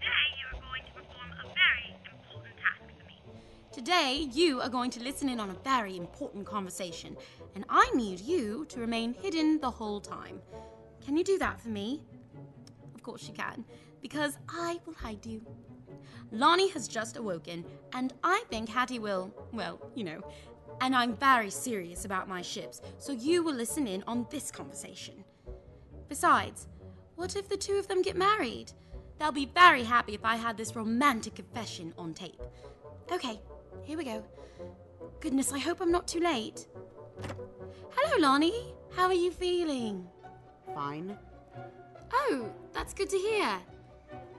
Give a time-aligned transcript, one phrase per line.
[0.00, 3.16] today you are going to perform a very important task for me.
[3.72, 7.16] Today, you are going to listen in on a very important conversation,
[7.54, 10.40] and I need you to remain hidden the whole time.
[11.04, 12.02] Can you do that for me?
[12.94, 13.64] Of course you can,
[14.02, 15.42] because I will hide you.
[16.32, 20.22] Lani has just awoken, and I think Hattie will, well, you know.
[20.80, 25.24] And I'm very serious about my ships, so you will listen in on this conversation.
[26.08, 26.68] Besides,
[27.16, 28.72] what if the two of them get married?
[29.18, 32.40] They'll be very happy if I had this romantic confession on tape.
[33.12, 33.40] Okay,
[33.82, 34.24] here we go.
[35.20, 36.66] Goodness, I hope I'm not too late.
[37.90, 38.74] Hello, Lani.
[38.96, 40.08] How are you feeling?
[40.74, 41.18] Fine.
[42.12, 43.58] Oh, that's good to hear.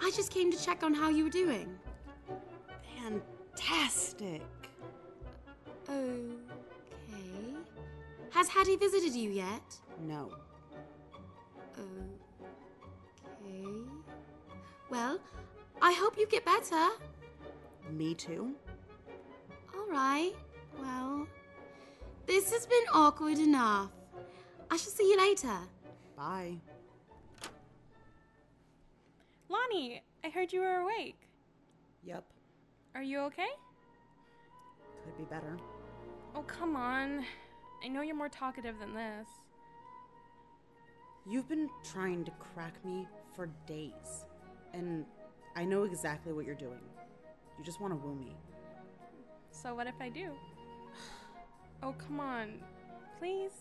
[0.00, 1.68] I just came to check on how you were doing.
[3.02, 4.42] Fantastic.
[5.90, 6.22] Okay.
[8.30, 9.62] Has Hattie visited you yet?
[10.06, 10.30] No.
[11.72, 11.82] Okay.
[14.88, 15.18] Well,
[15.82, 16.88] I hope you get better.
[17.90, 18.54] Me too?
[19.74, 20.32] All right.
[20.80, 21.26] Well,
[22.26, 23.90] this has been awkward enough.
[24.70, 25.58] I shall see you later.
[26.16, 26.54] Bye.
[29.48, 31.18] Lani, I heard you were awake.
[32.04, 32.24] Yep.
[32.94, 33.48] Are you okay?
[35.04, 35.56] Could be better.
[36.34, 37.24] Oh, come on.
[37.82, 39.26] I know you're more talkative than this.
[41.28, 44.24] You've been trying to crack me for days.
[44.72, 45.04] And
[45.56, 46.80] I know exactly what you're doing.
[47.58, 48.36] You just want to woo me.
[49.50, 50.30] So, what if I do?
[51.82, 52.60] Oh, come on.
[53.18, 53.52] Please?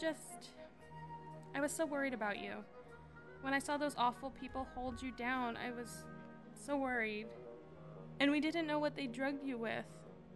[0.00, 0.50] Just.
[1.54, 2.52] I was so worried about you.
[3.42, 6.04] When I saw those awful people hold you down, I was
[6.54, 7.26] so worried.
[8.18, 9.84] And we didn't know what they drugged you with.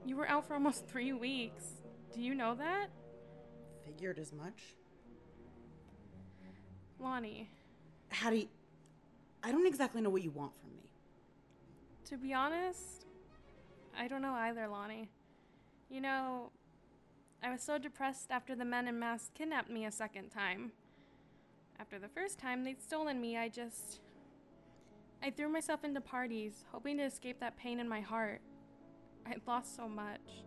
[0.04, 1.64] You were out for almost three weeks.
[2.14, 2.88] Do you know that?
[3.84, 4.74] Figured as much.
[7.00, 7.48] Lani,
[8.08, 8.48] Hattie,
[9.42, 10.82] I don't exactly know what you want from me.
[12.06, 13.06] to be honest,
[13.96, 15.08] I don't know either, Lani.
[15.90, 16.50] You know,
[17.42, 20.73] I was so depressed after the men in masks kidnapped me a second time.
[21.78, 24.00] After the first time they'd stolen me, I just.
[25.23, 28.40] I threw myself into parties, hoping to escape that pain in my heart.
[29.28, 30.44] I'd lost so much.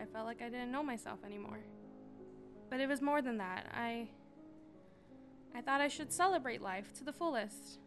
[0.00, 1.60] I felt like I didn't know myself anymore.
[2.68, 3.66] But it was more than that.
[3.72, 4.08] I.
[5.54, 7.78] I thought I should celebrate life to the fullest.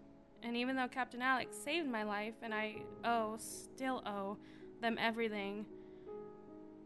[0.42, 4.38] And even though Captain Alex saved my life, and I owe, still owe,
[4.82, 5.66] them everything,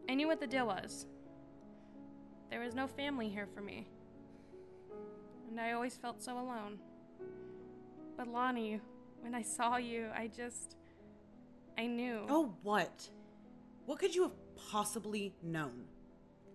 [0.08, 1.06] I knew what the deal was.
[2.50, 3.86] There was no family here for me.
[5.48, 6.78] And I always felt so alone.
[8.16, 8.80] But Lani,
[9.20, 10.76] when I saw you, I just.
[11.78, 12.26] I knew.
[12.28, 13.08] Oh, what?
[13.86, 14.32] What could you have
[14.70, 15.84] possibly known?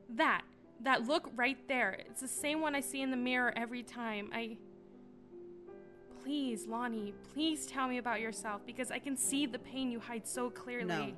[0.09, 0.41] That.
[0.81, 1.91] That look right there.
[2.07, 4.29] It's the same one I see in the mirror every time.
[4.33, 4.57] I.
[6.23, 10.27] Please, Lani, please tell me about yourself because I can see the pain you hide
[10.27, 10.87] so clearly.
[10.87, 11.13] No.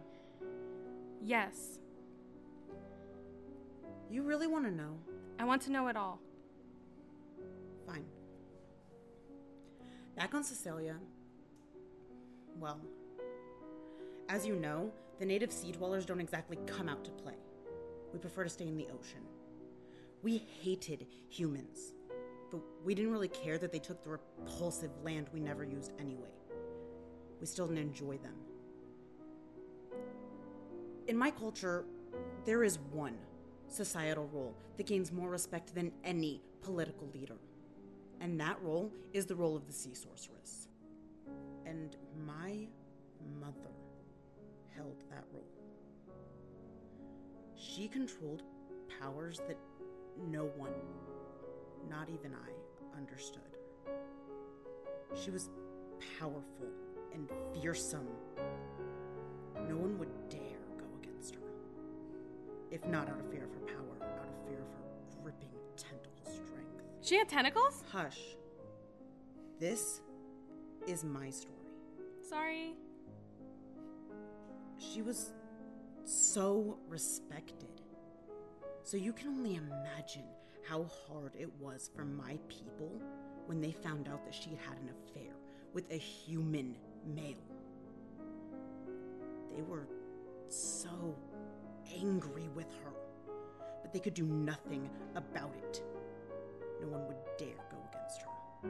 [1.22, 1.80] Yes.
[4.10, 4.98] You really want to know?
[5.40, 6.20] I want to know it all.
[7.86, 8.06] Fine.
[10.16, 10.96] Back on Cecilia.
[12.60, 12.80] Well,
[14.30, 17.36] as you know, the native sea dwellers don't exactly come out to play.
[18.12, 19.22] We prefer to stay in the ocean.
[20.24, 21.94] We hated humans,
[22.50, 26.32] but we didn't really care that they took the repulsive land we never used anyway.
[27.40, 28.34] We still didn't enjoy them.
[31.08, 31.86] In my culture,
[32.46, 33.16] there is one
[33.68, 37.38] societal role that gains more respect than any political leader.
[38.22, 40.68] And that role is the role of the sea sorceress.
[41.68, 41.96] And
[42.26, 42.66] my
[43.40, 43.70] mother
[44.81, 45.44] held that role.
[47.56, 48.42] She controlled
[49.00, 49.58] powers that
[50.30, 50.74] no one,
[51.90, 53.41] not even I, understood.
[55.16, 55.50] She was
[56.20, 56.68] powerful
[57.14, 58.08] and fearsome.
[59.68, 60.40] No one would dare
[60.78, 61.41] go against her.
[62.72, 66.26] If not out of fear of her power, out of fear of her gripping tentacle
[66.26, 66.82] strength.
[67.02, 67.84] She had tentacles?
[67.91, 68.20] Hush.
[69.59, 70.02] This
[70.88, 71.56] is my story.
[72.28, 72.73] Sorry.
[74.82, 75.32] She was
[76.06, 77.82] so respected.
[78.84, 80.26] So you can only imagine
[80.68, 82.92] how hard it was for my people
[83.46, 85.34] when they found out that she had had an affair
[85.74, 86.76] with a human
[87.06, 87.36] male.
[89.56, 89.88] They were
[90.50, 91.16] so
[91.96, 92.94] angry with her,
[93.82, 95.84] but they could do nothing about it.
[96.82, 98.70] No one would dare go against her.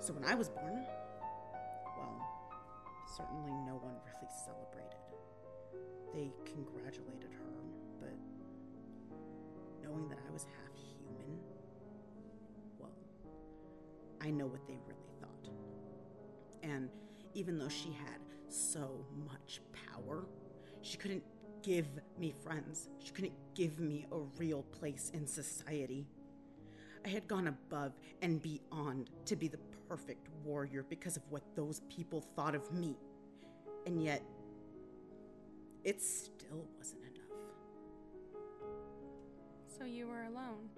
[0.00, 0.84] So when I was born,
[3.16, 4.96] certainly no one really celebrated.
[6.14, 7.52] They congratulated her,
[8.00, 8.16] but
[9.82, 11.38] knowing that I was half human,
[12.78, 12.92] well,
[14.20, 15.52] I know what they really thought.
[16.62, 16.88] And
[17.34, 19.60] even though she had so much
[19.90, 20.24] power,
[20.80, 21.24] she couldn't
[21.62, 21.86] give
[22.18, 22.88] me friends.
[22.98, 26.06] She couldn't give me a real place in society.
[27.04, 29.58] I had gone above and beyond to be the
[29.88, 32.96] perfect warrior because of what those people thought of me.
[33.86, 34.22] And yet,
[35.84, 37.12] it still wasn't enough.
[39.66, 40.68] So you were alone.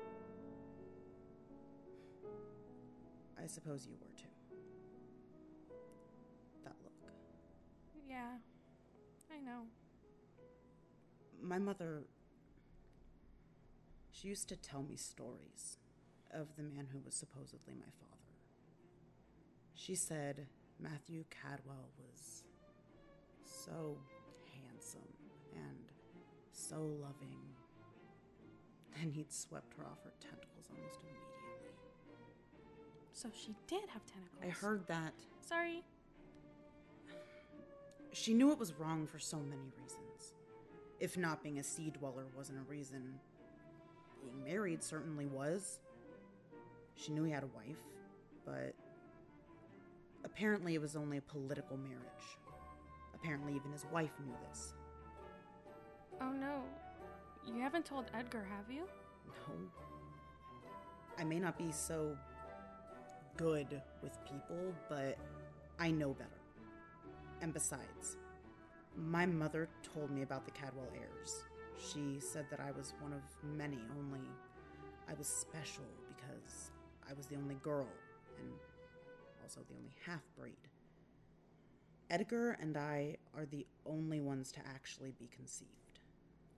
[3.43, 4.25] I suppose you were too.
[6.65, 6.93] That look.
[8.09, 8.39] Yeah,
[9.31, 9.65] I know.
[11.43, 12.05] My mother.
[14.11, 15.77] She used to tell me stories
[16.35, 18.11] of the man who was supposedly my father.
[19.75, 20.47] She said
[20.81, 22.43] Matthew Cadwell was
[23.45, 23.97] so
[24.53, 25.01] handsome
[25.55, 25.91] and
[26.53, 27.39] so loving.
[29.01, 31.75] and he'd swept her off her tentacles almost immediately.
[33.13, 34.43] So she did have tentacles.
[34.43, 35.13] I heard that.
[35.41, 35.83] Sorry.
[38.13, 40.35] She knew it was wrong for so many reasons.
[41.01, 43.15] If not being a sea dweller wasn't a reason,
[44.23, 45.81] being married certainly was.
[46.95, 47.83] She knew he had a wife,
[48.45, 48.75] but
[50.25, 52.39] apparently it was only a political marriage.
[53.15, 54.75] Apparently, even his wife knew this.
[56.21, 56.63] Oh no.
[57.47, 58.83] You haven't told Edgar, have you?
[59.27, 59.55] No.
[61.19, 62.17] I may not be so
[63.37, 65.19] good with people, but
[65.79, 66.31] I know better.
[67.41, 68.17] And besides,
[68.97, 71.45] my mother told me about the Cadwell heirs.
[71.79, 73.23] She said that I was one of
[73.57, 74.27] many, only
[75.09, 75.85] I was special
[77.09, 77.89] I was the only girl
[78.39, 78.49] and
[79.43, 80.57] also the only half breed.
[82.11, 85.71] Edgar and I are the only ones to actually be conceived.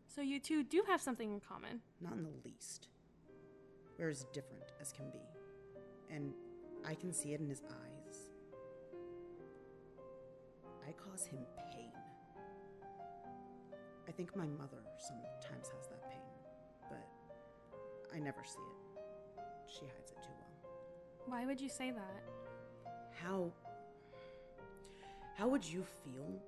[0.07, 1.81] So you two do have something in common.
[2.01, 2.89] Not in the least.
[3.99, 5.21] We're as different as can be.
[6.11, 6.33] And
[6.87, 8.31] I can see it in his eyes.
[10.87, 11.41] I cause him
[11.73, 11.91] pain.
[14.09, 16.21] I think my mother sometimes has that pain,
[16.89, 17.07] but
[18.15, 19.43] I never see it.
[19.69, 20.16] She hides it.
[21.27, 22.23] Why would you say that?
[23.23, 23.53] How
[25.37, 26.41] how would you feel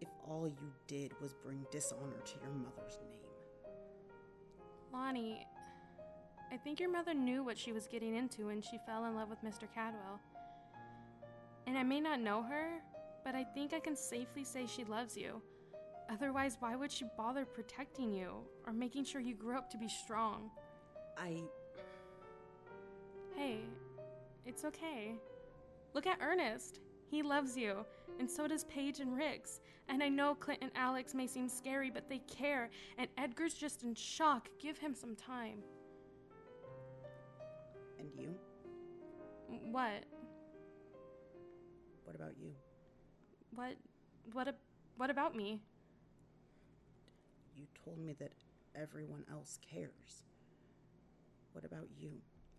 [0.00, 3.74] if all you did was bring dishonor to your mother's name?
[4.92, 5.46] Lani,
[6.52, 9.28] I think your mother knew what she was getting into when she fell in love
[9.30, 9.66] with Mr.
[9.74, 10.20] Cadwell.
[11.66, 12.80] And I may not know her,
[13.24, 15.42] but I think I can safely say she loves you.
[16.08, 18.32] Otherwise, why would she bother protecting you
[18.66, 20.50] or making sure you grew up to be strong?
[21.16, 21.42] I
[23.36, 23.60] Hey,
[24.46, 25.14] it's okay.
[25.94, 26.80] Look at Ernest.
[27.10, 27.84] He loves you,
[28.18, 29.60] and so does Paige and Riggs.
[29.88, 33.82] And I know Clint and Alex may seem scary, but they care, and Edgar's just
[33.82, 34.48] in shock.
[34.60, 35.62] Give him some time.
[37.98, 38.34] and you?
[39.72, 40.04] What?
[42.04, 42.52] What about you?
[43.54, 43.74] What?
[44.32, 44.48] What?
[44.48, 44.54] A,
[44.96, 45.60] what about me?
[47.56, 48.32] You told me that
[48.74, 50.24] everyone else cares.
[51.52, 52.12] What about you?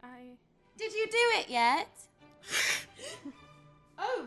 [0.04, 0.38] I.
[0.81, 1.88] Did you do it yet?
[4.00, 4.25] oh.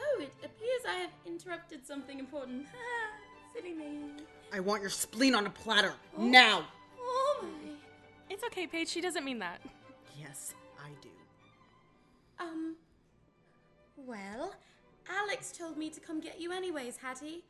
[0.00, 2.64] Oh, it appears I have interrupted something important.
[3.54, 3.98] Silly me.
[4.50, 6.24] I want your spleen on a platter Oh.
[6.24, 6.64] now.
[6.98, 7.72] Oh my.
[8.30, 8.88] It's okay, Paige.
[8.88, 9.60] She doesn't mean that.
[10.18, 11.10] Yes, I do.
[12.38, 12.76] Um.
[13.98, 14.54] Well,
[15.10, 17.44] Alex told me to come get you anyways, Hattie.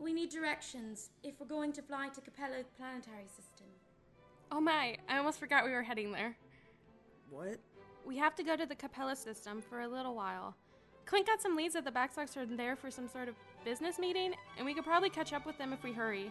[0.00, 3.66] We need directions if we're going to fly to Capella Planetary System.
[4.52, 4.96] Oh my!
[5.08, 6.36] I almost forgot we were heading there.
[7.30, 7.58] What?
[8.06, 10.54] We have to go to the Capella system for a little while.
[11.04, 14.34] Clint got some leads that the Backstocks are there for some sort of business meeting,
[14.56, 16.30] and we could probably catch up with them if we hurry.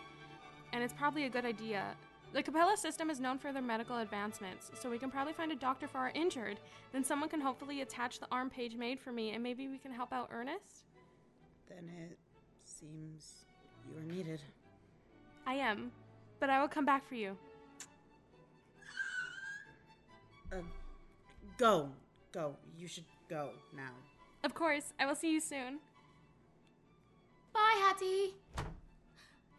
[0.74, 1.96] And it's probably a good idea.
[2.34, 5.56] The Capella system is known for their medical advancements, so we can probably find a
[5.56, 6.58] doctor for our injured.
[6.92, 9.92] Then someone can hopefully attach the arm Paige made for me, and maybe we can
[9.92, 10.86] help out Ernest?
[11.70, 12.18] Then it
[12.64, 13.46] seems
[13.90, 14.42] you are needed.
[15.46, 15.92] I am,
[16.40, 17.38] but I will come back for you.
[21.58, 21.90] Go,
[22.32, 22.56] go.
[22.78, 23.92] You should go now.
[24.44, 25.80] Of course, I will see you soon.
[27.54, 28.34] Bye, Hattie.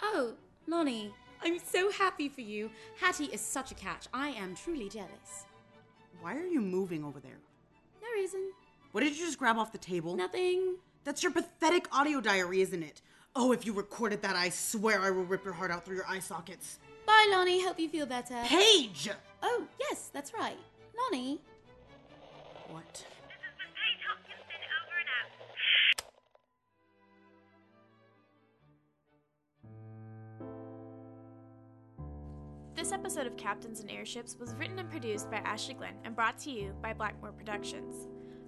[0.02, 0.34] Oh,
[0.66, 2.70] Lani, I'm so happy for you.
[3.00, 4.06] Hattie is such a catch.
[4.14, 5.46] I am truly jealous.
[6.20, 7.38] Why are you moving over there?
[8.00, 8.52] No reason.
[8.92, 10.16] What did you just grab off the table?
[10.16, 10.76] Nothing.
[11.04, 13.02] That's your pathetic audio diary, isn't it?
[13.36, 16.06] Oh, if you recorded that, I swear I will rip your heart out through your
[16.08, 16.78] eye sockets.
[17.06, 17.62] Bye, Lani.
[17.62, 18.36] Hope you feel better.
[18.44, 19.10] Paige!
[19.42, 20.58] Oh, yes, that's right.
[21.12, 21.40] Lani.
[22.70, 23.04] Out.
[32.74, 36.38] This episode of Captains and Airships was written and produced by Ashley Glenn and brought
[36.40, 38.06] to you by Black Moor Productions.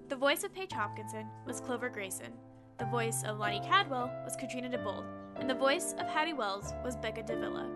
[0.09, 2.33] The voice of Paige Hopkinson was Clover Grayson.
[2.79, 5.05] The voice of Lani Cadwell was Katrina Diebold.
[5.37, 7.69] And the voice of Hattie Wells was Becca Davila.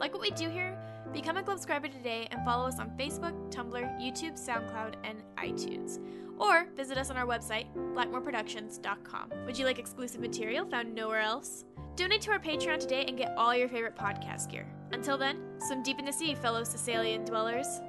[0.00, 0.76] Like what we do here?
[1.12, 5.98] Become a Globescriber today and follow us on Facebook, Tumblr, YouTube, SoundCloud, and iTunes.
[6.38, 9.30] Or visit us on our website, blackmoorproductions.com.
[9.44, 11.64] Would you like exclusive material found nowhere else?
[11.96, 14.66] Donate to our Patreon today and get all your favorite podcast gear.
[14.92, 17.80] Until then, swim deep in the sea, fellow Thessalian dwellers.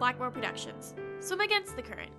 [0.00, 0.94] Black Moor Productions.
[1.20, 2.10] Swim against the current.